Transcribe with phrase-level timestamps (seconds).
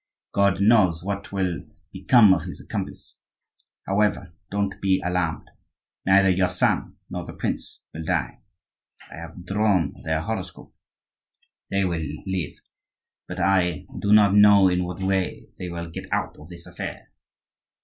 [0.33, 1.63] God knows what will
[1.93, 3.19] become of his accomplice!
[3.85, 5.51] However, don't be alarmed.
[6.07, 8.39] Neither your son nor the prince will die;
[9.11, 12.55] I have drawn their horoscope,—they will live;
[13.27, 17.11] but I do not know in what way they will get out of this affair.